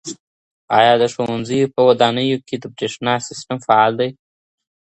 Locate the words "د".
0.99-1.03, 2.59-2.65